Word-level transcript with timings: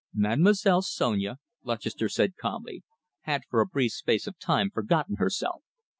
"Mademoiselle 0.15 0.81
Sonia," 0.81 1.37
Lutchester 1.63 2.09
said 2.09 2.35
calmly, 2.35 2.81
"had 3.25 3.43
for 3.51 3.61
a 3.61 3.67
brief 3.67 3.91
space 3.91 4.25
of 4.25 4.39
time 4.39 4.71
forgotten 4.71 5.17
herself. 5.17 5.61